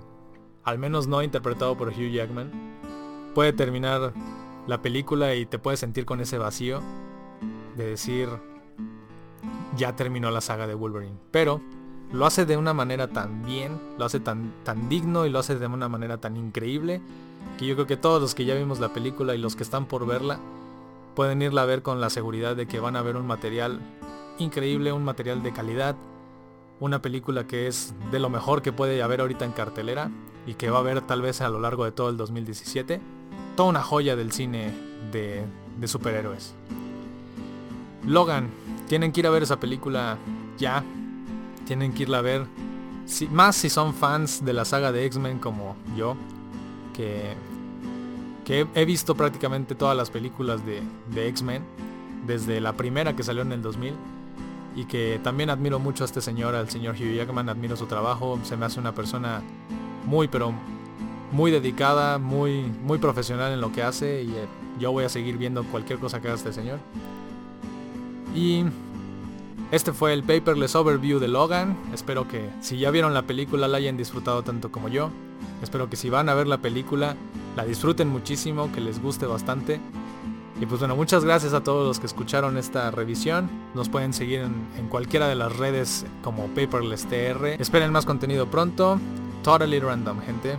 al 0.64 0.80
menos 0.80 1.06
no 1.06 1.22
interpretado 1.22 1.78
por 1.78 1.90
Hugh 1.90 2.12
Jackman 2.12 2.52
puede 3.36 3.54
terminar 3.54 4.12
la 4.66 4.82
película 4.82 5.36
y 5.36 5.46
te 5.46 5.60
puedes 5.60 5.80
sentir 5.80 6.06
con 6.06 6.20
ese 6.20 6.40
vacío 6.40 6.82
de 7.78 7.86
decir 7.86 8.30
ya 9.78 9.96
terminó 9.96 10.32
la 10.32 10.42
saga 10.42 10.68
de 10.68 10.76
Wolverine. 10.76 11.18
Pero 11.32 11.62
lo 12.12 12.26
hace 12.26 12.46
de 12.46 12.58
una 12.58 12.74
manera 12.74 13.08
tan 13.08 13.46
bien, 13.46 13.80
lo 13.98 14.06
hace 14.06 14.20
tan, 14.20 14.54
tan 14.64 14.90
digno 14.90 15.26
y 15.26 15.30
lo 15.30 15.40
hace 15.40 15.58
de 15.58 15.68
una 15.68 15.88
manera 15.88 16.18
tan 16.18 16.36
increíble 16.36 17.02
que 17.58 17.66
yo 17.66 17.76
creo 17.76 17.88
que 17.88 17.98
todos 17.98 18.22
los 18.22 18.36
que 18.36 18.46
ya 18.46 18.56
vimos 18.56 18.80
la 18.80 18.94
película 18.94 19.34
y 19.34 19.38
los 19.38 19.56
que 19.56 19.64
están 19.64 19.86
por 19.86 20.06
verla 20.06 20.40
pueden 21.16 21.42
irla 21.42 21.64
a 21.64 21.66
ver 21.66 21.82
con 21.82 22.02
la 22.02 22.10
seguridad 22.10 22.56
de 22.56 22.68
que 22.68 22.80
van 22.80 22.96
a 22.96 23.02
ver 23.02 23.16
un 23.16 23.28
material 23.28 23.80
increíble, 24.40 24.92
un 24.92 25.04
material 25.04 25.44
de 25.44 25.52
calidad, 25.52 25.96
una 26.80 27.02
película 27.02 27.46
que 27.46 27.68
es 27.68 27.94
de 28.12 28.20
lo 28.20 28.30
mejor 28.30 28.62
que 28.62 28.72
puede 28.72 29.02
haber 29.04 29.22
ahorita 29.22 29.46
en 29.46 29.52
cartelera 29.52 30.10
y 30.46 30.56
que 30.56 30.70
va 30.70 30.78
a 30.78 30.82
haber 30.82 31.02
tal 31.02 31.22
vez 31.22 31.42
a 31.42 31.50
lo 31.50 31.60
largo 31.60 31.86
de 31.86 31.92
todo 31.92 32.10
el 32.10 32.18
2017. 32.18 33.00
Toda 33.56 33.70
una 33.70 33.84
joya 33.84 34.16
del 34.16 34.32
cine 34.32 34.72
de, 35.12 35.44
de 35.78 35.88
superhéroes. 35.88 36.56
Logan, 38.06 38.50
tienen 38.88 39.12
que 39.12 39.20
ir 39.20 39.28
a 39.28 39.30
ver 39.30 39.44
esa 39.44 39.60
película 39.60 40.18
ya. 40.58 40.84
Tienen 41.66 41.94
que 41.94 42.04
irla 42.04 42.20
a 42.20 42.22
ver. 42.22 42.46
más 43.32 43.56
si 43.56 43.70
son 43.70 43.94
fans 43.94 44.44
de 44.44 44.54
la 44.54 44.66
saga 44.66 44.92
de 44.92 45.06
X-Men 45.06 45.40
como 45.40 45.76
yo. 45.96 46.16
Que, 46.94 47.36
que 48.44 48.68
he 48.76 48.86
visto 48.86 49.16
prácticamente 49.16 49.76
todas 49.76 49.96
las 49.96 50.10
películas 50.10 50.62
de, 50.66 51.28
X-Men. 51.28 51.64
Desde 52.26 52.60
la 52.60 52.74
primera 52.74 53.16
que 53.16 53.24
salió 53.24 53.44
en 53.44 53.52
el 53.52 53.62
2000. 53.62 53.94
Y 54.76 54.86
que 54.86 55.20
también 55.24 55.50
admiro 55.50 55.80
mucho 55.80 56.04
a 56.04 56.06
este 56.06 56.22
señor, 56.22 56.56
al 56.56 56.70
señor 56.70 56.96
Hugh 56.96 57.16
Jackman. 57.16 57.50
Admiro 57.50 57.76
su 57.76 57.86
trabajo. 57.86 58.40
Se 58.44 58.56
me 58.56 58.66
hace 58.66 58.80
una 58.80 58.94
persona 58.94 59.42
muy 60.06 60.28
pero 60.28 60.54
muy 61.32 61.52
dedicada, 61.52 62.18
muy, 62.18 62.64
muy 62.64 62.98
profesional 62.98 63.54
en 63.54 63.62
lo 63.62 63.72
que 63.72 63.84
hace. 63.84 64.24
Y 64.24 64.30
eh, 64.30 64.48
yo 64.80 64.92
voy 64.92 65.06
a 65.06 65.10
seguir 65.10 65.38
viendo 65.38 65.64
cualquier 65.66 66.00
cosa 66.00 66.22
que 66.22 66.28
haga 66.28 66.38
este 66.38 66.54
señor. 66.54 66.80
Y 68.36 68.64
este 69.72 69.94
fue 69.94 70.14
el 70.14 70.24
paperless 70.24 70.76
overview 70.76 71.20
de 71.20 71.28
Logan. 71.28 71.78
Espero 71.94 72.28
que 72.28 72.50
si 72.62 72.78
ya 72.78 72.92
vieron 72.92 73.14
la 73.14 73.24
película 73.24 73.68
la 73.68 73.78
hayan 73.78 73.98
disfrutado 73.98 74.44
tanto 74.44 74.72
como 74.72 74.90
yo. 74.90 75.10
Espero 75.62 75.90
que 75.90 75.96
si 75.96 76.10
van 76.10 76.30
a 76.30 76.34
ver 76.34 76.48
la 76.48 76.58
película 76.58 77.16
la 77.56 77.66
disfruten 77.66 78.08
muchísimo, 78.08 78.72
que 78.72 78.82
les 78.82 79.02
guste 79.02 79.26
bastante. 79.26 79.80
Y 80.62 80.68
pues 80.68 80.80
bueno, 80.80 80.96
muchas 80.96 81.26
gracias 81.26 81.56
a 81.56 81.64
todos 81.64 81.88
los 81.88 82.00
que 82.00 82.06
escucharon 82.06 82.56
esta 82.56 82.92
revisión. 82.92 83.50
Nos 83.74 83.90
pueden 83.90 84.14
seguir 84.14 84.42
en, 84.42 84.88
cualquiera 84.90 85.28
de 85.28 85.34
las 85.34 85.58
redes 85.58 86.06
como 86.22 86.46
Paperless 86.50 87.08
TR. 87.08 87.60
Esperen 87.60 87.92
más 87.92 88.06
contenido 88.06 88.46
pronto. 88.46 89.00
Totally 89.42 89.80
random, 89.80 90.22
gente. 90.22 90.58